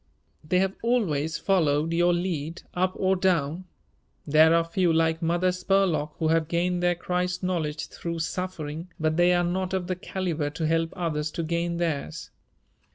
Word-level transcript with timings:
They 0.43 0.57
have 0.57 0.73
always 0.81 1.37
followed 1.37 1.93
your 1.93 2.11
lead 2.11 2.63
up 2.73 2.93
or 2.95 3.15
down. 3.15 3.65
There 4.25 4.51
are 4.55 4.61
a 4.61 4.63
few 4.63 4.91
like 4.91 5.21
Mother 5.21 5.51
Spurlock 5.51 6.15
who 6.17 6.29
have 6.29 6.47
gained 6.47 6.81
their 6.81 6.95
Christ 6.95 7.43
knowledge 7.43 7.85
through 7.85 8.17
suffering, 8.17 8.89
but 8.99 9.15
they 9.15 9.31
are 9.33 9.43
not 9.43 9.75
of 9.75 9.85
the 9.85 9.95
calibre 9.95 10.49
to 10.49 10.65
help 10.65 10.89
others 10.95 11.29
to 11.33 11.43
gain 11.43 11.77
theirs. 11.77 12.31